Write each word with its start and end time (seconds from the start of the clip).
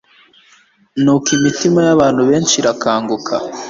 nuko 1.01 1.27
imitima 1.37 1.79
y'abantu 1.87 2.21
benshi 2.29 2.53
irakanguka, 2.57 3.33